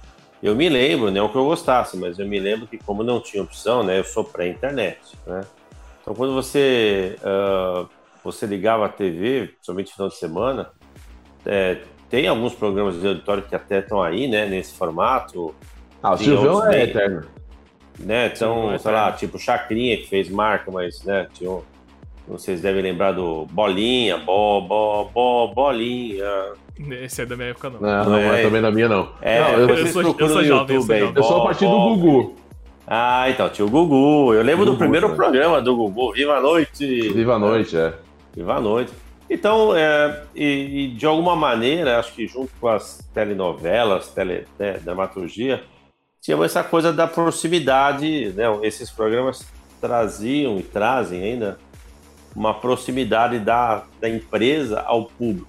[0.42, 3.44] Eu me lembro, não que eu gostasse, mas eu me lembro que como não tinha
[3.44, 4.00] opção, né?
[4.00, 5.42] Eu sou pré-internet, né?
[6.02, 7.88] Então quando você uh,
[8.24, 10.72] você ligava a TV, somente no final de semana,
[11.46, 11.78] é,
[12.10, 14.46] tem alguns programas de auditório que até estão aí, né?
[14.46, 15.54] Nesse formato.
[16.02, 17.24] Ah, o Silvão é eterno.
[18.00, 18.28] Né?
[18.28, 21.50] Então, sei lá, tipo Chacrinha que fez marca, mas né, tinha
[22.28, 26.26] vocês devem lembrar do Bolinha, Bo, Bo, Bo, Bolinha.
[27.02, 27.80] Esse é da minha época, não.
[27.80, 29.10] Não, não, é, é também da minha, não.
[29.22, 31.66] É, não, eu, eu, sou, eu sou jovem, YouTube, eu, sou, eu sou a partir
[31.66, 32.36] do Gugu.
[32.86, 34.34] Ah, então, tinha o Gugu.
[34.34, 35.16] Eu lembro Gugu, do primeiro né?
[35.16, 37.10] programa do Gugu, Viva a Noite.
[37.14, 37.94] Viva a Noite, é.
[38.36, 38.92] Viva a Noite.
[39.30, 44.80] Então, é, e, e, de alguma maneira, acho que junto com as telenovelas, tele, né,
[44.84, 45.64] dramaturgia,
[46.22, 48.46] tinha essa coisa da proximidade, né?
[48.64, 49.46] Esses programas
[49.80, 51.60] traziam e trazem ainda
[52.36, 55.48] uma proximidade da, da empresa ao público.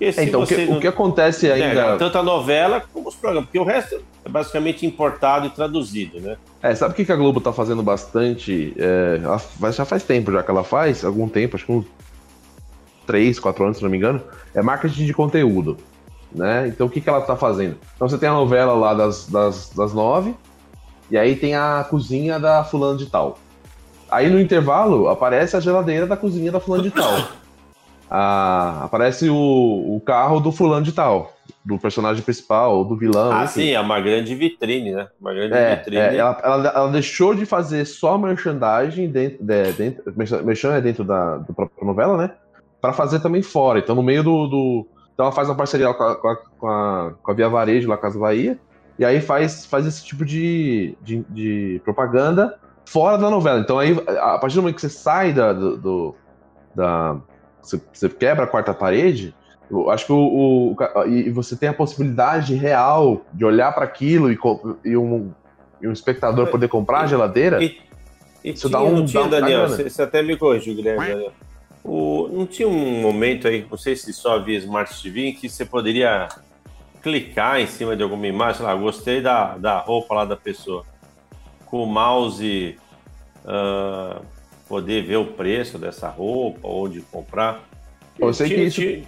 [0.00, 0.78] É, então, o que, não...
[0.78, 1.96] o que, acontece ainda.
[1.96, 6.36] tanto a novela como os programas, porque o resto é basicamente importado e traduzido, né?
[6.60, 8.74] É, sabe o que a Globo tá fazendo bastante?
[8.76, 9.20] É,
[9.70, 11.86] já faz tempo já que ela faz, algum tempo, acho que uns
[13.12, 14.22] 3, 4 anos, se não me engano,
[14.54, 15.76] é marketing de conteúdo.
[16.34, 16.68] Né?
[16.68, 17.76] Então o que, que ela tá fazendo?
[17.94, 20.34] Então você tem a novela lá das, das, das 9,
[21.10, 23.38] e aí tem a cozinha da fulano de tal.
[24.10, 27.12] Aí no intervalo aparece a geladeira da cozinha da fulano de tal.
[28.14, 31.32] Ah, aparece o, o carro do fulano de tal,
[31.64, 33.32] do personagem principal, do vilão.
[33.32, 33.62] Ah, enfim.
[33.62, 35.08] sim, é uma grande vitrine, né?
[35.18, 35.96] Uma grande é, vitrine.
[36.02, 41.04] É, ela, ela, ela, deixou de fazer só merchandising dentro, de, dentro merchan é dentro
[41.04, 42.32] da, da própria novela, né?
[42.82, 43.78] Para fazer também fora.
[43.78, 44.46] Então, no meio do.
[44.46, 47.48] do então, ela faz uma parceria com a, com a, com a, com a Via
[47.48, 48.58] Varejo, lá Casa Bahia,
[48.98, 53.60] e aí faz, faz esse tipo de, de, de, propaganda fora da novela.
[53.60, 56.14] Então, aí, a partir do momento que você sai da, do, do
[56.74, 57.16] da,
[57.62, 59.34] você, você quebra a quarta parede,
[59.70, 64.30] eu acho que o, o, e você tem a possibilidade real de olhar para aquilo
[64.30, 64.38] e,
[64.84, 65.32] e, um,
[65.80, 67.62] e um espectador poder comprar a geladeira.
[67.62, 67.78] E,
[68.44, 70.74] e isso tinha, dá um, não tinha, dá um, Daniel, você, você, até me corrigiu,
[70.74, 71.06] Guilherme.
[71.06, 71.32] Daniel.
[71.84, 75.48] O, não tinha um momento aí, não sei se só via Smart TV, em que
[75.48, 76.28] você poderia
[77.02, 80.84] clicar em cima de alguma imagem, lá, gostei da, da roupa lá da pessoa,
[81.66, 82.78] com o mouse
[83.44, 84.24] uh,
[84.68, 87.68] poder ver o preço dessa roupa, onde comprar.
[88.18, 89.02] Eu sei tinha, que isso, tinha,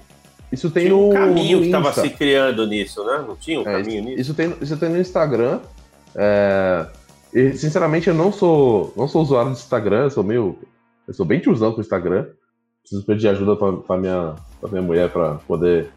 [0.51, 3.25] isso tem tinha um no, caminho no que estava se criando nisso, né?
[3.27, 4.21] Não tinha um é, caminho isso, nisso?
[4.21, 5.61] Isso tem, isso tem no Instagram.
[6.17, 6.87] É,
[7.33, 10.59] e, sinceramente, eu não sou, não sou usuário do Instagram, eu sou meio.
[11.07, 12.27] Eu sou bem tiozão com o Instagram.
[12.85, 15.91] Preciso pedir ajuda para minha, pra minha mulher para poder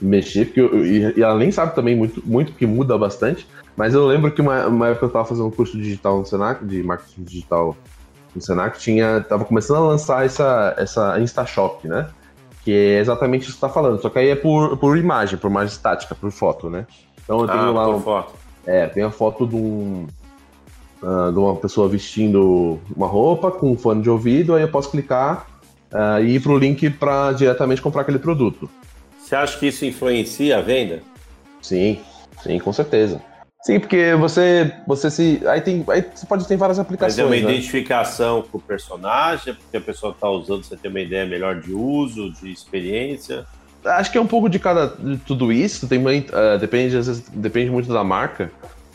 [0.00, 3.46] mexer, porque eu, e, e, ela nem sabe também muito, muito que muda bastante.
[3.76, 6.64] Mas eu lembro que uma, uma época eu estava fazendo um curso digital no Senac,
[6.64, 7.76] de marketing digital
[8.34, 12.08] no Senac tinha, tava começando a lançar essa, essa InstaShop, né?
[12.64, 15.38] Que é exatamente isso que você tá falando, só que aí é por, por imagem,
[15.38, 16.86] por imagem estática, por foto, né?
[17.22, 17.88] Então eu tenho ah, lá.
[17.88, 18.32] Um, foto.
[18.66, 20.06] É, tem a foto de, um,
[21.02, 24.90] uh, de uma pessoa vestindo uma roupa com um fone de ouvido, aí eu posso
[24.90, 25.46] clicar
[25.92, 28.68] uh, e ir pro link para diretamente comprar aquele produto.
[29.18, 31.02] Você acha que isso influencia a venda?
[31.60, 32.00] Sim,
[32.42, 33.20] sim, com certeza.
[33.62, 35.40] Sim, porque você, você se.
[35.46, 37.16] Aí, tem, aí você pode ter várias aplicações.
[37.16, 37.52] Mas é uma né?
[37.52, 41.72] identificação com o personagem, porque a pessoa está usando, você tem uma ideia melhor de
[41.72, 43.46] uso, de experiência.
[43.84, 45.86] Acho que é um pouco de cada de tudo isso.
[45.86, 48.50] Tem uh, depende, às vezes, depende muito da marca.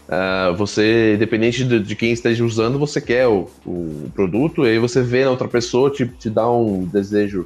[0.08, 4.80] Uh, você, independente de, de, quem esteja usando, você quer o, o produto, e aí
[4.80, 7.46] você vê na outra pessoa, te, te dá um desejo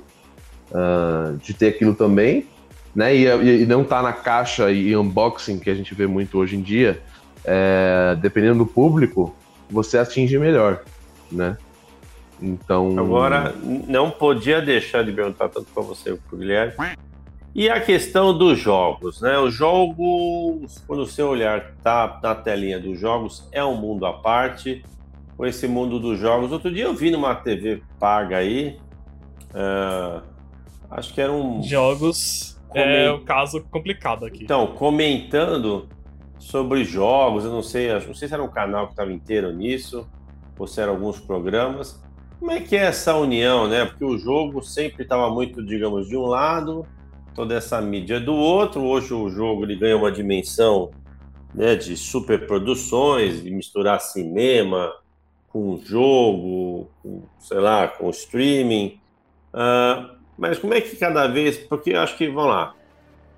[0.70, 2.46] uh, de ter aquilo também,
[2.96, 3.16] né?
[3.16, 3.26] E,
[3.64, 7.02] e, não tá na caixa e unboxing que a gente vê muito hoje em dia
[7.44, 9.36] é, dependendo do público,
[9.70, 10.84] você atinge melhor,
[11.32, 11.58] né?
[12.42, 12.98] Então.
[12.98, 13.54] Agora,
[13.88, 16.74] não podia deixar de perguntar tanto para você para o Guilherme.
[17.54, 19.38] E a questão dos jogos, né?
[19.38, 24.14] Os jogos, quando o seu olhar tá na telinha dos jogos, é um mundo à
[24.14, 24.84] parte.
[25.36, 28.78] Com esse mundo dos jogos, outro dia eu vi numa TV paga aí,
[29.56, 30.22] uh,
[30.90, 31.64] acho que era um.
[31.64, 34.44] Jogos é um caso complicado aqui.
[34.44, 35.90] Então, comentando
[36.38, 40.08] sobre jogos, eu não sei, não sei se era um canal que estava inteiro nisso,
[40.58, 42.02] ou se eram alguns programas.
[42.40, 43.86] Como é que é essa união, né?
[43.86, 46.86] Porque o jogo sempre estava muito, digamos, de um lado,
[47.36, 48.84] toda essa mídia do outro.
[48.84, 50.92] Hoje o jogo ele ganha uma dimensão
[51.54, 54.94] né, de superproduções, de misturar cinema
[55.50, 59.00] com jogo, com, sei lá, com streaming.
[59.54, 62.74] Uh, mas como é que cada vez, porque eu acho que, vamos lá,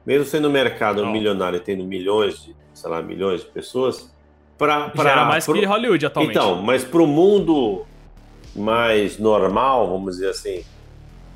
[0.05, 4.13] mesmo sendo um mercado milionário tendo milhões de, sei lá, milhões de pessoas,
[4.57, 5.55] para para mais pro...
[5.55, 6.37] que Hollywood atualmente.
[6.37, 7.85] Então, mas para o mundo
[8.55, 10.63] mais normal, vamos dizer assim,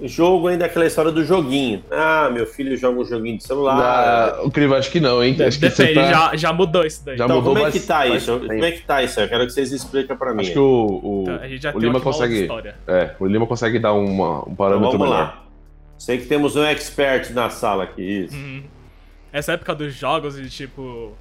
[0.02, 1.84] jogo ainda é aquela história do joguinho.
[1.92, 4.40] Ah, meu filho joga um joguinho de celular.
[4.44, 5.36] o Crivo acho que não, hein?
[5.42, 6.12] Acho Depende, tá...
[6.12, 7.18] já, já mudou isso daí.
[7.18, 8.40] Já então, mudou como é que tá isso?
[8.40, 9.20] Como é que tá isso?
[9.20, 10.42] Eu quero que vocês expliquem para mim.
[10.42, 12.48] Acho que o, o, então, o Lima consegue.
[12.88, 15.20] É, o Lima consegue dar uma, um parâmetro então, vamos melhor.
[15.20, 15.44] Lá.
[15.98, 18.36] Sei que temos um expert na sala aqui, isso.
[18.36, 18.64] Uhum.
[19.34, 21.14] Essa época dos jogos e tipo.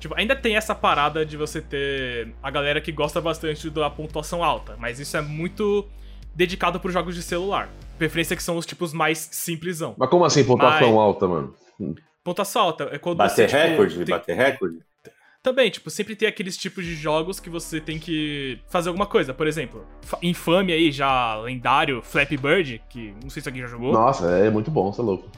[0.00, 4.42] Tipo, ainda tem essa parada de você ter a galera que gosta bastante da pontuação
[4.42, 5.86] alta, mas isso é muito
[6.34, 7.68] dedicado para jogos de celular.
[8.02, 9.94] Preferência que são os tipos mais simplesão.
[9.96, 10.98] Mas como assim pontuação mas...
[10.98, 11.54] alta, mano?
[12.24, 14.06] Pontuação alta é quando bater você, tipo, recorde, tem...
[14.06, 14.78] bater recorde.
[15.40, 19.32] Também, tipo, sempre tem aqueles tipos de jogos que você tem que fazer alguma coisa.
[19.32, 19.86] Por exemplo,
[20.20, 23.92] infame aí, já lendário, Flappy Bird, que não sei se alguém já jogou.
[23.92, 25.30] Nossa, é muito bom, você é louco.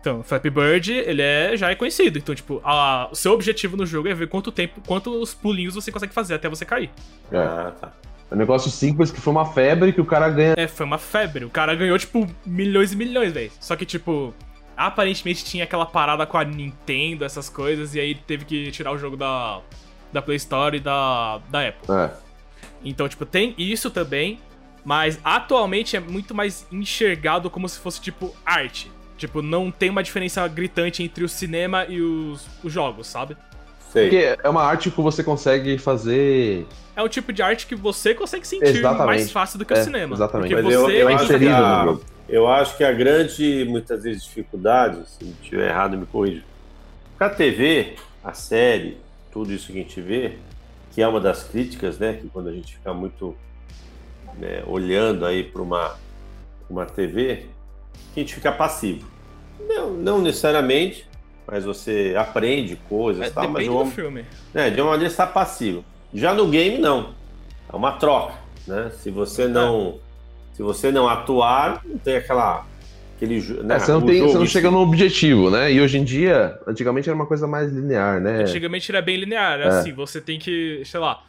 [0.00, 2.18] Então, Flappy Bird, ele é, já é conhecido.
[2.18, 5.90] Então, tipo, a, o seu objetivo no jogo é ver quanto tempo, quantos pulinhos você
[5.90, 6.88] consegue fazer até você cair.
[7.32, 7.92] Ah, tá.
[8.32, 10.54] É um negócio simples que foi uma febre que o cara ganha.
[10.56, 11.44] É, foi uma febre.
[11.44, 13.52] O cara ganhou, tipo, milhões e milhões, velho.
[13.60, 14.32] Só que, tipo,
[14.74, 18.96] aparentemente tinha aquela parada com a Nintendo, essas coisas, e aí teve que tirar o
[18.96, 19.60] jogo da,
[20.10, 21.94] da Play Store e da, da Apple.
[21.94, 22.10] É.
[22.82, 24.40] Então, tipo, tem isso também,
[24.82, 28.90] mas atualmente é muito mais enxergado como se fosse, tipo, arte.
[29.18, 33.36] Tipo, não tem uma diferença gritante entre o cinema e os, os jogos, sabe?
[33.92, 34.08] Sei.
[34.08, 36.66] Porque é uma arte que você consegue fazer.
[36.96, 39.06] É um tipo de arte que você consegue sentir Exatamente.
[39.06, 40.14] mais fácil do que o É, cinema.
[40.14, 40.48] exatamente.
[40.54, 41.98] Porque Mas eu- você eu é acho que inserido a-.
[42.28, 46.42] Eu acho que a grande, muitas vezes, dificuldade, se eu estiver errado, me corrija.
[47.10, 48.96] Porque a TV, a série,
[49.30, 50.32] tudo isso que a gente vê,
[50.92, 52.14] que é uma das críticas, né?
[52.14, 53.36] Que quando a gente fica muito
[54.38, 55.94] né, olhando aí para uma,
[56.70, 57.46] uma TV,
[58.14, 59.06] que a gente fica passivo.
[59.68, 61.06] Não, não necessariamente,
[61.46, 64.24] mas você aprende coisas É, e tal, mas do uma, filme.
[64.54, 65.84] né, de uma maneira está passivo.
[66.14, 67.14] Já no game, não.
[67.72, 68.34] É uma troca,
[68.66, 68.90] né?
[68.98, 69.98] Se você não,
[70.54, 72.66] se você não atuar, não tem aquela
[73.16, 75.72] aquele né, É, você não, o tem, jogo você não chega no objetivo, né?
[75.72, 78.40] E hoje em dia, antigamente era uma coisa mais linear, né?
[78.42, 79.68] Antigamente era bem linear, era É.
[79.68, 81.22] assim, você tem que, sei lá,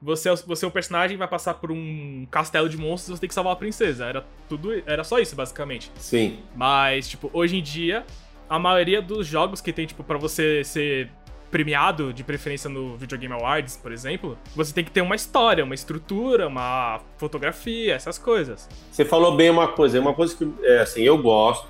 [0.00, 3.20] você, é o- você é o personagem vai passar por um castelo de monstros, você
[3.20, 4.06] tem que salvar a princesa.
[4.06, 5.90] Era tudo, era só isso basicamente.
[5.96, 6.38] Sim.
[6.56, 8.04] Mas tipo, hoje em dia,
[8.50, 11.08] a maioria dos jogos que tem tipo para você ser
[11.50, 15.64] premiado, de preferência no Video Game Awards, por exemplo, você tem que ter uma história,
[15.64, 18.68] uma estrutura, uma fotografia, essas coisas.
[18.90, 21.68] Você falou bem uma coisa, é uma coisa que é, assim, eu gosto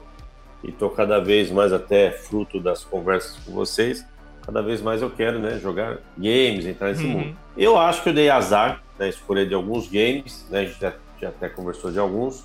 [0.65, 4.05] e tô cada vez mais até fruto das conversas com vocês,
[4.45, 7.11] cada vez mais eu quero, né, jogar games, entrar nesse Uhum.
[7.11, 7.37] mundo.
[7.57, 10.93] Eu acho que eu dei azar na escolha de alguns games, né, a gente já,
[11.19, 12.45] já até conversou de alguns,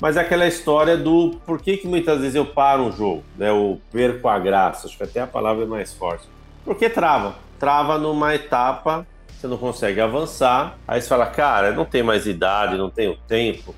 [0.00, 3.50] mas é aquela história do por que que muitas vezes eu paro um jogo, né,
[3.50, 6.24] eu perco a graça, acho que até a palavra é mais forte.
[6.64, 9.06] Porque trava, trava numa etapa,
[9.38, 13.16] você não consegue avançar, aí você fala, cara, eu não tenho mais idade, não tenho
[13.28, 13.74] tempo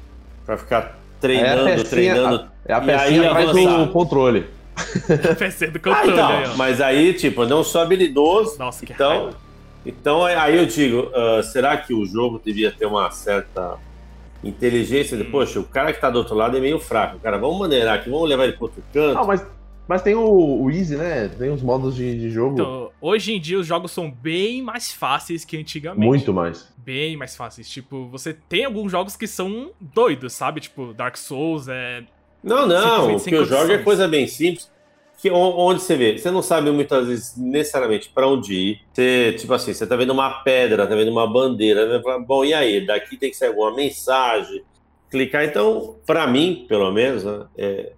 [0.46, 2.48] para ficar treinando, a pecinha- treinando.
[2.66, 3.78] É a pecinha aí atrás avançar.
[3.86, 4.46] do controle.
[5.38, 6.56] PC do Ah, controle aí, então, ó.
[6.56, 9.36] mas aí, tipo, eu não sou habilidoso, Nossa, que então, raiva.
[9.84, 13.76] então aí eu digo, ah, será que o jogo devia ter uma certa
[14.42, 15.16] inteligência?
[15.16, 15.22] Hum.
[15.22, 17.98] De, Poxa, o cara que tá do outro lado é meio fraco, cara, vamos maneirar
[17.98, 19.18] aqui, vamos levar ele pro outro canto.
[19.18, 19.46] Ah, mas,
[19.86, 21.28] mas tem o, o Easy, né?
[21.28, 24.92] Tem os modos de, de jogo Então, hoje em dia os jogos são bem mais
[24.92, 26.06] fáceis que antigamente.
[26.06, 26.68] muito mais.
[26.76, 27.68] Bem mais fáceis.
[27.68, 30.60] Tipo, você tem alguns jogos que são doidos, sabe?
[30.60, 32.02] Tipo, Dark Souls, é.
[32.42, 34.71] Não, não, o que eu jogo é coisa bem simples.
[35.22, 38.80] Que, on- onde você vê, você não sabe muitas vezes necessariamente para onde ir.
[38.92, 42.02] Você, tipo assim, você tá vendo uma pedra, tá vendo uma bandeira, né?
[42.02, 42.84] Fala, bom, e aí?
[42.84, 44.62] Daqui tem que sair alguma mensagem.
[45.10, 45.44] Clicar.
[45.44, 47.92] Então, para mim, pelo menos, né, é,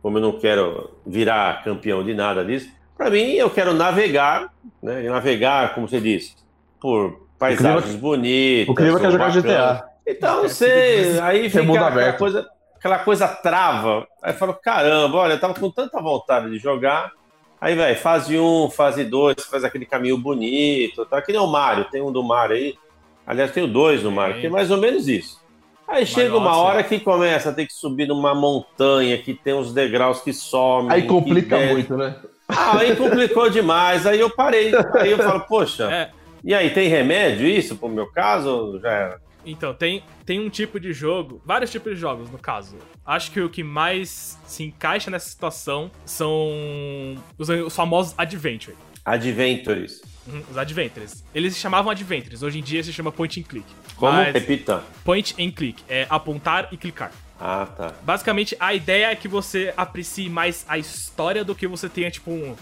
[0.00, 5.02] como eu não quero virar campeão de nada disso, para mim eu quero navegar, né?
[5.02, 6.34] Navegar, como você disse,
[6.80, 8.68] por paisagens bonitas.
[8.68, 9.30] O clima quer jogar.
[9.30, 9.84] GTA.
[10.06, 11.18] Então, É, você.
[11.22, 12.18] Aí é fica mundo aquela aberto.
[12.18, 12.46] coisa,
[12.78, 14.06] aquela coisa trava.
[14.22, 17.12] Aí fala, caramba, olha, eu tava com tanta vontade de jogar.
[17.60, 21.04] Aí, velho, fase 1, fase 2, você faz aquele caminho bonito.
[21.06, 21.20] Tá?
[21.20, 22.78] Que nem o Mario, tem um do Mario aí.
[23.26, 24.40] Aliás, tem o dois do Mario, Tem.
[24.42, 25.38] que é mais ou menos isso.
[25.86, 29.72] Aí chega uma hora que começa a ter que subir numa montanha, que tem uns
[29.72, 30.90] degraus que somem.
[30.92, 32.16] Aí complica muito, né?
[32.48, 34.06] Ah, aí complicou demais.
[34.06, 34.70] Aí eu parei.
[34.94, 36.10] Aí eu falo, poxa, É.
[36.44, 38.48] e aí, tem remédio isso pro meu caso?
[38.50, 39.20] ou Já era?
[39.50, 42.76] Então, tem, tem um tipo de jogo, vários tipos de jogos no caso.
[43.04, 48.76] Acho que o que mais se encaixa nessa situação são os, os famosos Adventure.
[49.04, 50.02] Adventures.
[50.26, 51.24] Uhum, Os Adventures.
[51.34, 53.66] Eles se chamavam Adventures, hoje em dia se chama Point and Click.
[53.96, 54.12] Como?
[54.12, 54.82] Mas Repita.
[55.02, 57.10] Point and Click é apontar e clicar.
[57.40, 57.94] Ah, tá.
[58.02, 62.30] Basicamente, a ideia é que você aprecie mais a história do que você tenha, tipo,
[62.30, 62.54] um-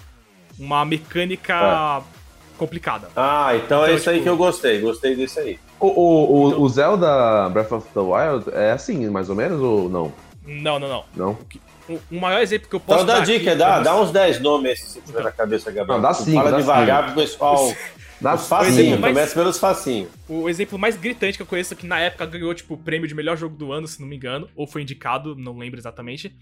[0.59, 2.03] uma mecânica
[2.57, 3.09] complicada.
[3.17, 4.81] Ah, então, é Então, isso aí tipo- que eu gostei.
[4.81, 5.59] Gostei disso aí.
[5.79, 9.61] O, o, o, Então- o Zelda Breath of the Wild é assim, mais ou menos,
[9.61, 10.13] ou não?
[10.47, 11.05] Não, não, não.
[11.15, 11.39] Não?
[11.89, 13.93] O, o maior exemplo que eu posso Então dá dar dica, aqui dá, pra dá
[13.95, 15.97] você- uns 10 nomes aí, se tiver na cabeça, Gabriel.
[15.97, 17.13] Não, dá cinco, Fala dá devagar cinco.
[17.15, 17.73] pro pessoal.
[18.19, 20.09] Dá Os facinhos, exemplo mais- começa pelos facinhos.
[20.27, 23.15] O exemplo mais gritante que eu conheço, que na época ganhou, tipo, o prêmio de
[23.15, 26.35] melhor jogo do ano, se não me engano, ou foi indicado, não lembro exatamente,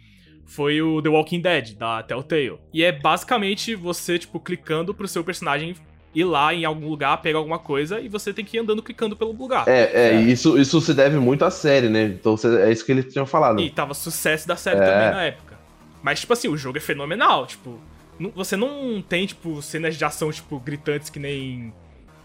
[0.46, 2.60] foi o The Walking Dead, da Telltale.
[2.72, 5.74] E é basicamente você, tipo, clicando pro seu personagem
[6.14, 9.16] ir lá em algum lugar, pegar alguma coisa, e você tem que ir andando clicando
[9.16, 9.66] pelo lugar.
[9.68, 10.22] É, é, É.
[10.22, 12.04] e isso, isso se deve muito à série, né?
[12.04, 13.60] Então é isso que eles tinham falado.
[13.60, 14.84] E tava sucesso da série É.
[14.84, 15.58] também na época.
[16.02, 17.78] Mas, tipo assim, o jogo é fenomenal, tipo...
[18.18, 21.72] não- Você não tem, tipo, cenas de ação, tipo, gritantes que nem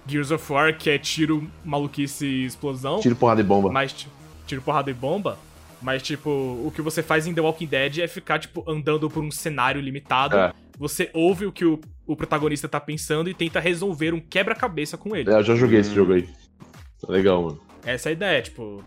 [0.05, 2.99] Gears of War, que é tiro, maluquice e explosão.
[2.99, 3.71] Tiro, porrada e bomba.
[3.71, 4.11] Mas, tipo,
[4.45, 5.37] tiro, porrada e bomba.
[5.81, 9.23] Mas, tipo, o que você faz em The Walking Dead é ficar, tipo, andando por
[9.23, 10.35] um cenário limitado.
[10.37, 10.51] É.
[10.79, 15.13] Você ouve o que o, o protagonista tá pensando e tenta resolver um quebra-cabeça com
[15.15, 15.29] ele.
[15.29, 15.95] É, eu já joguei esse Hum.
[15.95, 16.23] jogo aí.
[17.01, 17.59] Tá Legal, mano.
[17.85, 18.83] Essa é a ideia, tipo.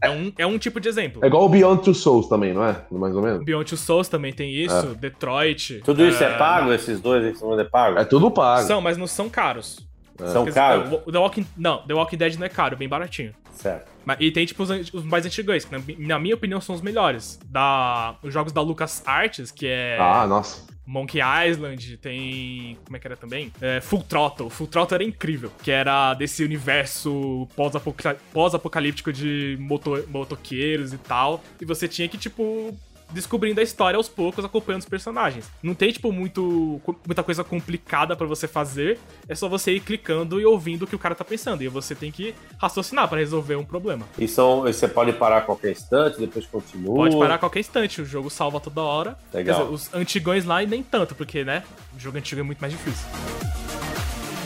[0.00, 1.24] É um, é um tipo de exemplo.
[1.24, 2.84] É igual o Beyond Two Souls também, não é?
[2.90, 3.44] Mais ou menos?
[3.44, 5.80] Beyond Two Souls também tem isso, Detroit.
[5.84, 6.72] Tudo isso é, pago?
[6.72, 7.98] Esses dois aí são é pago?
[7.98, 8.66] É tudo pago.
[8.66, 9.86] São, mas não são caros.
[10.32, 11.00] São caros?
[11.04, 13.32] O The Walking, não, The Walking Dead não é caro, é bem baratinho.
[13.52, 13.90] Certo.
[14.04, 16.80] Mas- E tem, tipo, os, os mais antigos, que na, na minha opinião são os
[16.80, 17.38] melhores.
[17.46, 20.64] Da, os jogos da Lucas Arts, que é Ah, nossa.
[20.90, 22.78] Monkey Island, tem.
[22.84, 23.52] Como é que era também?
[23.60, 24.48] É, Full Throttle.
[24.48, 25.52] Full Throttle era incrível.
[25.62, 31.44] Que era desse universo pós-apoca- pós-apocalíptico de moto- motoqueiros e tal.
[31.60, 32.74] E você tinha que, tipo.
[33.10, 35.50] Descobrindo a história aos poucos, acompanhando os personagens.
[35.62, 38.98] Não tem, tipo, muito, muita coisa complicada pra você fazer.
[39.26, 41.62] É só você ir clicando e ouvindo o que o cara tá pensando.
[41.62, 44.06] E você tem que raciocinar pra resolver um problema.
[44.18, 46.96] E são, você pode parar a qualquer instante, depois continua.
[46.96, 49.18] Pode parar a qualquer instante, o jogo salva toda hora.
[49.32, 49.58] Legal.
[49.60, 51.62] Dizer, os antigões lá e nem tanto, porque, né,
[51.96, 53.06] o jogo antigo é muito mais difícil.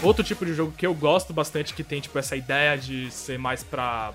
[0.02, 3.38] Outro tipo de jogo que eu gosto bastante, que tem, tipo, essa ideia de ser
[3.38, 4.12] mais pra...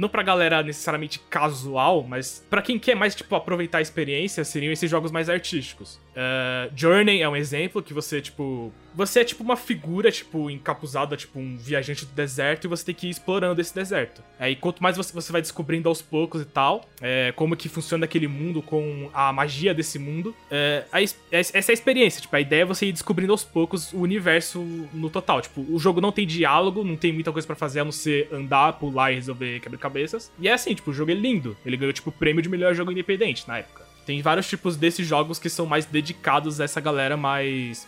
[0.00, 4.72] Não pra galera necessariamente casual, mas pra quem quer mais, tipo, aproveitar a experiência, seriam
[4.72, 6.00] esses jogos mais artísticos.
[6.14, 8.72] É, Journey é um exemplo que você, tipo...
[8.92, 12.94] Você é, tipo, uma figura, tipo, encapuzada, tipo, um viajante do deserto, e você tem
[12.94, 14.20] que ir explorando esse deserto.
[14.36, 18.04] Aí, quanto mais você, você vai descobrindo aos poucos e tal, é, como que funciona
[18.04, 22.34] aquele mundo, com a magia desse mundo, é, a es- essa é a experiência, tipo,
[22.34, 24.58] a ideia é você ir descobrindo aos poucos o universo
[24.92, 25.40] no total.
[25.40, 28.28] Tipo, o jogo não tem diálogo, não tem muita coisa pra fazer, a não ser
[28.32, 30.32] andar, pular e resolver quebra-cabeças.
[30.40, 31.56] E é assim, tipo, o jogo é lindo.
[31.64, 33.88] Ele ganhou, tipo, o prêmio de melhor jogo independente na época.
[34.06, 37.86] Tem vários tipos desses jogos que são mais dedicados a essa galera mais...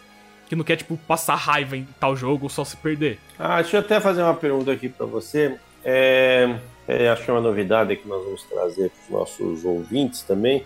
[0.49, 3.19] Que não quer, tipo, passar raiva em tal jogo ou só se perder.
[3.39, 5.57] Ah, deixa eu até fazer uma pergunta aqui para você.
[5.83, 10.23] É, é, acho que é uma novidade que nós vamos trazer para os nossos ouvintes
[10.23, 10.65] também.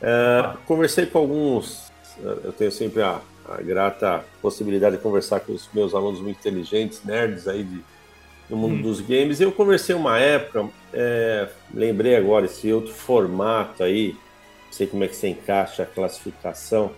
[0.00, 5.68] É, conversei com alguns, eu tenho sempre a, a grata possibilidade de conversar com os
[5.72, 7.84] meus alunos muito inteligentes, nerds aí de,
[8.48, 8.82] do mundo Hum.
[8.82, 9.38] dos games.
[9.40, 14.16] Eu conversei uma época, é, lembrei agora esse outro formato aí,
[14.66, 16.92] não sei como é que você encaixa a classificação,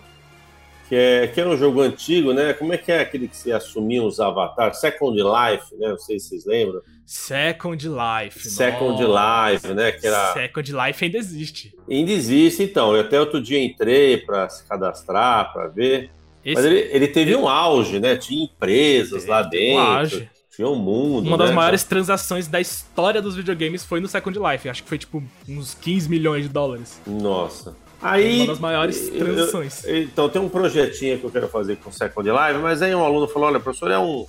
[0.89, 2.51] que, é, que era um jogo antigo, né?
[2.51, 4.79] Como é que é aquele que você assumia os avatares?
[4.79, 5.89] Second Life, né?
[5.89, 6.81] Não sei se vocês lembram.
[7.05, 8.49] Second Life.
[8.49, 9.51] Second nossa.
[9.51, 9.91] Life, né?
[9.91, 10.33] Que era...
[10.33, 11.75] Second Life ainda existe.
[11.87, 12.95] Ainda existe, então.
[12.95, 16.09] Eu até outro dia entrei para se cadastrar, para ver.
[16.43, 18.17] Esse Mas ele, ele teve um auge, né?
[18.17, 19.91] Tinha empresas lá teve um dentro.
[19.91, 20.29] auge.
[20.59, 21.25] Tinha um mundo.
[21.25, 21.55] Uma das né?
[21.55, 24.67] maiores transações da história dos videogames foi no Second Life.
[24.67, 26.99] Acho que foi tipo uns 15 milhões de dólares.
[27.07, 27.73] Nossa.
[28.01, 29.85] Aí, Uma das maiores eu- transações.
[29.85, 32.93] eu- então, tem um projetinho que eu quero fazer com o Second Life, mas aí
[32.93, 34.25] um aluno falou: olha, professor, é um,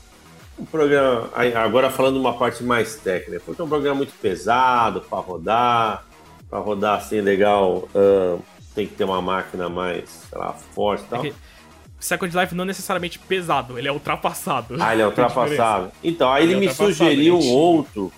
[0.57, 1.29] um programa.
[1.57, 6.05] Agora falando uma parte mais técnica, porque é um programa muito pesado para rodar,
[6.49, 8.39] para rodar assim legal, ah,
[8.73, 11.25] tem que ter uma máquina mais, sei lá, forte e tal.
[11.27, 11.35] É que
[12.01, 14.77] Second Life não é necessariamente pesado, ele é ultrapassado.
[14.81, 15.93] Ah, ele é ultrapassado.
[16.03, 18.13] Então, aí Ele ele, é me sugeriu um outro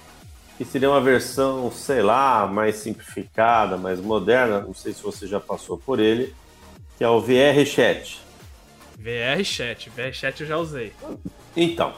[0.57, 4.61] que seria uma versão, sei lá, mais simplificada, mais moderna.
[4.61, 6.35] Não sei se você já passou por ele,
[6.97, 8.21] que é o VR Chat.
[8.99, 10.93] VR Chat, VR Chat eu já usei.
[11.57, 11.93] Então,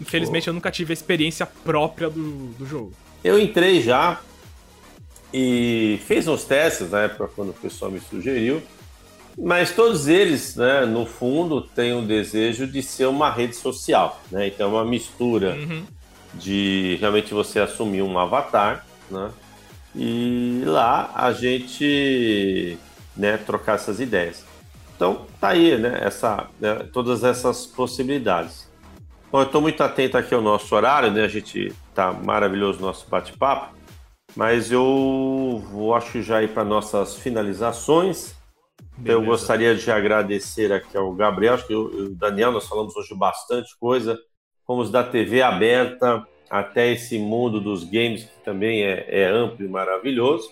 [0.00, 2.92] Infelizmente eu nunca tive a experiência própria do, do jogo.
[3.22, 4.20] eu entrei já
[5.32, 8.60] e fiz uns testes na época quando o pessoal me sugeriu.
[9.38, 14.20] Mas todos eles, né, no fundo, têm o desejo de ser uma rede social.
[14.30, 14.48] Né?
[14.48, 15.84] Então, é uma mistura Uhum.
[16.34, 19.30] de realmente você assumir um avatar, né?
[19.94, 22.78] E lá a gente,
[23.16, 24.44] né, trocar essas ideias.
[24.96, 28.70] Então, tá aí, né, essa, né, todas essas possibilidades.
[29.30, 31.24] Bom, eu estou muito atento aqui ao nosso horário, né?
[31.24, 33.74] A gente tá maravilhoso o nosso bate-papo,
[34.36, 38.34] mas eu vou acho já ir para nossas finalizações.
[38.98, 43.14] Então, eu gostaria de agradecer aqui ao Gabriel, acho que o Daniel, nós falamos hoje
[43.14, 44.18] bastante coisa.
[44.66, 49.68] Fomos da TV aberta até esse mundo dos games, que também é, é amplo e
[49.68, 50.50] maravilhoso.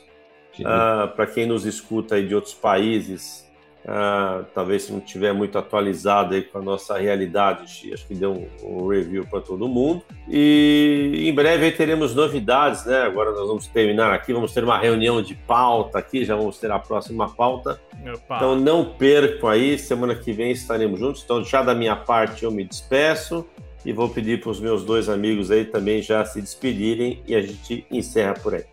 [1.14, 3.48] Para quem nos escuta aí de outros países,
[3.86, 8.32] ah, talvez se não tiver muito atualizado aí com a nossa realidade, acho que deu
[8.32, 10.02] um, um review para todo mundo.
[10.28, 13.02] E em breve teremos novidades, né?
[13.02, 16.70] Agora nós vamos terminar aqui, vamos ter uma reunião de pauta aqui, já vamos ter
[16.70, 17.80] a próxima pauta.
[18.14, 18.36] Opa.
[18.36, 21.22] Então não percam aí, semana que vem estaremos juntos.
[21.24, 23.46] Então já da minha parte eu me despeço
[23.84, 27.40] e vou pedir para os meus dois amigos aí também já se despedirem e a
[27.40, 28.64] gente encerra por aí.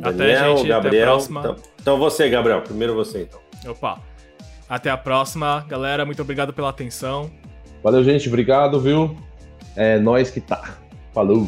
[0.00, 1.06] Até, gente, até a Gabriel.
[1.06, 1.40] próxima.
[1.40, 3.40] Então, então você, Gabriel, primeiro você então.
[3.70, 4.11] Opa.
[4.68, 6.04] Até a próxima, galera.
[6.04, 7.30] Muito obrigado pela atenção.
[7.82, 8.28] Valeu, gente.
[8.28, 9.16] Obrigado, viu?
[9.76, 10.76] É nós que tá.
[11.12, 11.46] Falou.